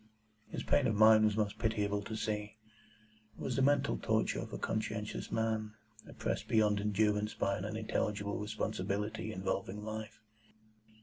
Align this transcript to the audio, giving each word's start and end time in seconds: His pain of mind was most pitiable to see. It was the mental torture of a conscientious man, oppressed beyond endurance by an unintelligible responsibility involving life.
His 0.49 0.63
pain 0.63 0.87
of 0.87 0.95
mind 0.95 1.25
was 1.25 1.37
most 1.37 1.59
pitiable 1.59 2.01
to 2.05 2.15
see. 2.15 2.57
It 3.37 3.39
was 3.39 3.55
the 3.55 3.61
mental 3.61 3.99
torture 3.99 4.39
of 4.39 4.51
a 4.51 4.57
conscientious 4.57 5.31
man, 5.31 5.75
oppressed 6.07 6.47
beyond 6.47 6.79
endurance 6.81 7.35
by 7.35 7.55
an 7.55 7.65
unintelligible 7.65 8.39
responsibility 8.39 9.31
involving 9.31 9.85
life. 9.85 10.19